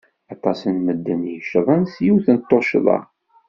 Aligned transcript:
Aṭas 0.33 0.59
n 0.73 0.75
medden 0.85 1.21
i 1.25 1.31
yeccḍen 1.35 1.81
s 1.93 1.95
yiwet 2.05 2.27
n 2.35 2.37
tuccḍa. 2.39 2.99